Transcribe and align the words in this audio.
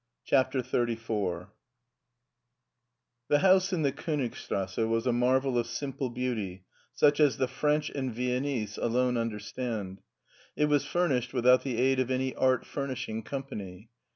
CHAPTER 0.25 0.63
XXXIV 0.63 1.49
THE 3.27 3.37
house 3.37 3.71
in 3.71 3.83
the 3.83 3.91
Konigstrasse 3.91 4.77
was 4.89 5.05
a 5.05 5.13
marvel 5.13 5.59
of 5.59 5.67
simple 5.67 6.09
beauty, 6.09 6.63
such 6.91 7.19
as 7.19 7.37
the 7.37 7.47
French 7.47 7.91
and 7.91 8.11
Viennese 8.11 8.77
alone 8.79 9.15
understand. 9.15 10.01
It 10.55 10.65
was 10.65 10.85
furnished 10.87 11.33
without 11.35 11.61
the 11.61 11.77
aid 11.77 11.99
of 11.99 12.09
any 12.09 12.33
art 12.33 12.65
furnishing 12.65 13.21
company. 13.21 13.91